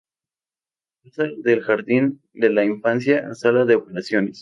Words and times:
Pasa 1.03 1.25
del 1.43 1.61
jardín 1.61 2.23
de 2.33 2.49
la 2.49 2.65
infancia 2.65 3.19
a 3.23 3.27
la 3.27 3.35
sala 3.35 3.65
de 3.65 3.75
operaciones. 3.75 4.39